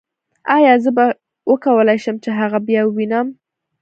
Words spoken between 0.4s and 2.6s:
ایا زه به وکولای شم چې هغه